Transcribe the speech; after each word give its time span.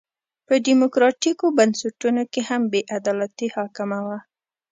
په 0.47 0.53
ډیموکراټیکو 0.65 1.45
بنسټونو 1.57 2.23
کې 2.31 2.41
هم 2.49 2.61
بې 2.71 2.81
عدالتي 2.97 3.47
حاکمه 3.55 3.99
وه. 4.07 4.17